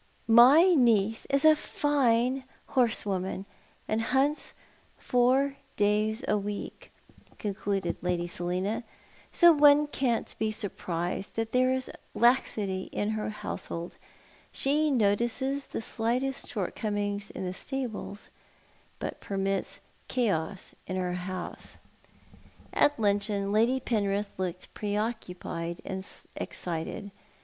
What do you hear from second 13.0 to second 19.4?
her household. She notices the slightest shortcoming in the stables, but